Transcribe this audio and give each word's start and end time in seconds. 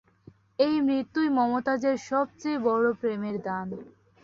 এই 0.59 0.75
মৃত্যুই 0.81 1.29
মমতাজের 1.37 1.97
সব 2.07 2.27
চেয়ে 2.39 2.63
বড়ো 2.65 2.91
প্রেমের 2.99 3.37
দান। 3.41 3.67